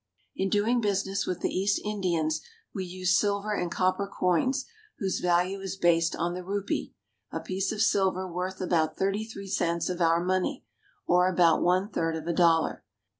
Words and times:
In 0.35 0.49
doing 0.49 0.81
business 0.81 1.27
with 1.27 1.41
the 1.41 1.55
East 1.55 1.79
Indians 1.85 2.41
we 2.73 2.83
use 2.85 3.19
silver 3.19 3.53
and 3.53 3.71
copper 3.71 4.07
coins 4.07 4.65
whose 4.97 5.19
value 5.19 5.59
is 5.59 5.75
based 5.75 6.15
on 6.15 6.33
the 6.33 6.43
rupee, 6.43 6.95
a 7.31 7.39
piece 7.39 7.71
of 7.71 7.83
silver 7.83 8.27
worth 8.27 8.59
about 8.61 8.97
thirty 8.97 9.23
three 9.25 9.47
cents 9.47 9.89
of 9.89 10.01
our 10.01 10.19
money, 10.19 10.65
or 11.05 11.27
about 11.31 11.61
one 11.61 11.87
third 11.87 12.15
of 12.15 12.25
a 12.25 12.33
dollar. 12.33 12.83